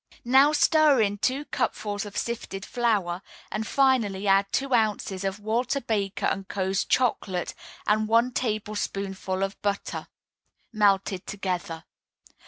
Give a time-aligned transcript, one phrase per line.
[0.25, 5.79] Now stir in two cupfuls of sifted flour, and finally add two ounces of Walter
[5.79, 7.53] Baker & Co.'s Chocolate
[7.85, 10.07] and one tablespoonful of butter,
[10.73, 11.83] melted together.